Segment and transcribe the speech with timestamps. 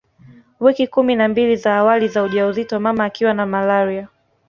[0.59, 4.07] Wiki kumi na mbili za awali za ujauzito mama akiwa na malaria